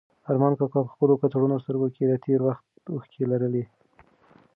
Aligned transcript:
ارمان 0.29 0.53
کاکا 0.59 0.79
په 0.85 0.91
خپلو 0.93 1.13
کڅوړنو 1.21 1.61
سترګو 1.63 1.87
کې 1.95 2.03
د 2.07 2.13
تېر 2.25 2.39
وخت 2.47 2.65
اوښکې 2.93 3.23
لرلې. 3.31 3.63